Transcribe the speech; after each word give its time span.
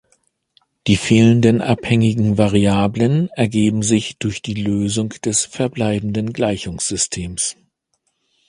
Die 0.87 0.97
fehlenden 0.97 1.61
abhängigen 1.61 2.35
Variablen 2.39 3.29
ergeben 3.35 3.83
sich 3.83 4.17
durch 4.17 4.41
die 4.41 4.55
Lösung 4.55 5.09
des 5.23 5.45
verbleibenden 5.45 6.33
Gleichungssystems. 6.33 7.55